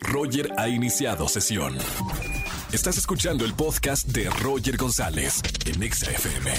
[0.00, 1.74] Roger ha iniciado sesión.
[2.72, 6.50] Estás escuchando el podcast de Roger González en Exa FM.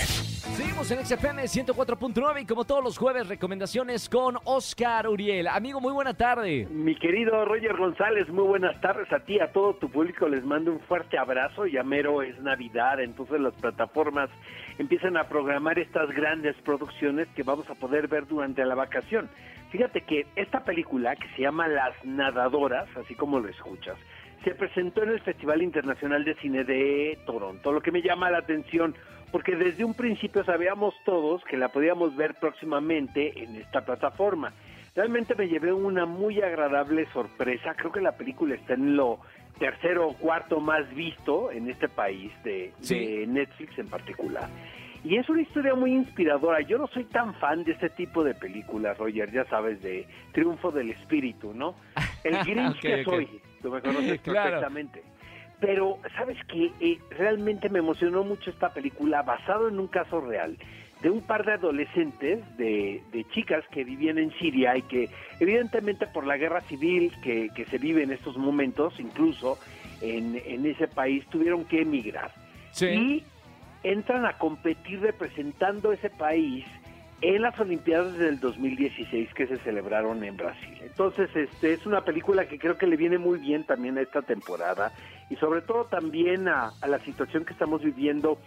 [0.57, 5.47] Seguimos en XFM 104.9 y como todos los jueves, recomendaciones con Oscar Uriel.
[5.47, 6.67] Amigo, muy buena tarde.
[6.71, 10.27] Mi querido Roger González, muy buenas tardes a ti, a todo tu público.
[10.27, 11.67] Les mando un fuerte abrazo.
[11.67, 14.29] Ya mero es Navidad, entonces las plataformas
[14.79, 19.29] empiezan a programar estas grandes producciones que vamos a poder ver durante la vacación.
[19.71, 23.97] Fíjate que esta película que se llama Las Nadadoras, así como lo escuchas,
[24.43, 28.39] se presentó en el Festival Internacional de Cine de Toronto, lo que me llama la
[28.39, 28.95] atención
[29.31, 34.53] porque desde un principio sabíamos todos que la podíamos ver próximamente en esta plataforma.
[34.95, 39.19] Realmente me llevé una muy agradable sorpresa, creo que la película está en lo
[39.59, 44.49] tercero o cuarto más visto en este país de, de Netflix en particular.
[45.03, 46.61] Y es una historia muy inspiradora.
[46.61, 50.71] Yo no soy tan fan de este tipo de películas, Roger, ya sabes, de Triunfo
[50.71, 51.75] del Espíritu, ¿no?
[52.23, 55.03] El Grinch que soy, tú me conoces perfectamente.
[55.59, 56.71] Pero, ¿sabes qué?
[56.79, 60.57] Eh, realmente me emocionó mucho esta película, basado en un caso real,
[61.01, 65.09] de un par de adolescentes, de, de chicas que vivían en Siria y que,
[65.39, 69.59] evidentemente, por la guerra civil que, que se vive en estos momentos, incluso
[70.01, 72.31] en, en ese país, tuvieron que emigrar.
[72.71, 72.85] Sí.
[72.85, 73.23] Y
[73.83, 76.65] entran a competir representando ese país
[77.21, 80.77] en las Olimpiadas del 2016 que se celebraron en Brasil.
[80.81, 84.21] Entonces, este es una película que creo que le viene muy bien también a esta
[84.21, 84.93] temporada
[85.29, 88.37] y sobre todo también a, a la situación que estamos viviendo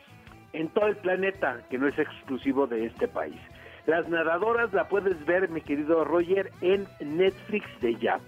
[0.52, 3.38] en todo el planeta, que no es exclusivo de este país.
[3.86, 8.20] Las nadadoras la puedes ver, mi querido Roger, en Netflix de ya.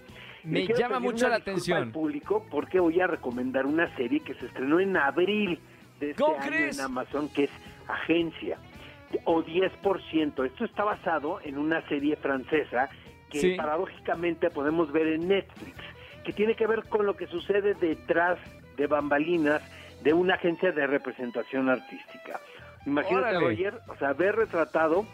[0.43, 1.77] Me llama mucho la atención.
[1.83, 5.59] al público porque voy a recomendar una serie que se estrenó en abril
[5.99, 6.77] de este ¿Cómo año crees?
[6.79, 7.51] en Amazon, que es
[7.87, 8.57] Agencia
[9.25, 10.45] o 10%.
[10.45, 12.89] Esto está basado en una serie francesa
[13.29, 13.53] que Sí.
[13.55, 15.77] paradójicamente podemos ver en Netflix,
[16.23, 18.37] que tiene que ver con lo que sucede detrás
[18.77, 19.61] de bambalinas
[20.03, 22.39] de una agencia de representación artística.
[22.85, 23.39] Imagínate, Órale.
[23.47, 25.05] Roger, o sea, ver retratado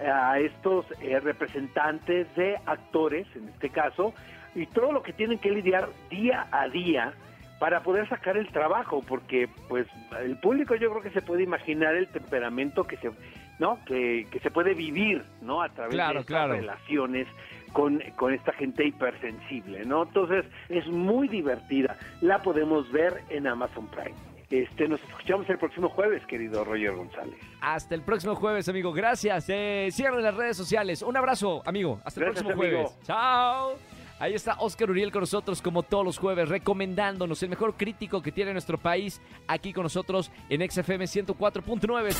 [0.00, 4.14] a estos eh, representantes de actores, en este caso,
[4.54, 7.12] y todo lo que tienen que lidiar día a día
[7.60, 9.86] para poder sacar el trabajo, porque pues
[10.20, 13.12] el público yo creo que se puede imaginar el temperamento que se,
[13.60, 13.78] ¿no?
[13.84, 15.62] Que, que se puede vivir, ¿no?
[15.62, 16.54] A través Claro, de estas claro.
[16.54, 17.28] relaciones
[17.72, 20.02] con, con esta gente hipersensible, ¿no?
[20.02, 24.16] Entonces es muy divertida, la podemos ver en Amazon Prime.
[24.50, 27.36] Este, nos escuchamos el próximo jueves, querido Roger González.
[27.60, 28.92] Hasta el próximo jueves, amigo.
[28.92, 29.44] Gracias.
[29.48, 31.02] Eh, cierren las redes sociales.
[31.02, 32.00] Un abrazo, amigo.
[32.04, 32.88] Hasta el Gracias, próximo amigo.
[32.88, 33.06] jueves.
[33.06, 33.99] Chao.
[34.20, 38.30] Ahí está Oscar Uriel con nosotros como todos los jueves, recomendándonos el mejor crítico que
[38.30, 42.14] tiene nuestro país aquí con nosotros en XFM 104.9.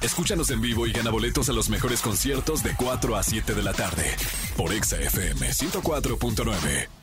[0.00, 3.62] Escúchanos en vivo y gana boletos a los mejores conciertos de 4 a 7 de
[3.64, 4.14] la tarde
[4.56, 6.97] por Exa FM 104.9.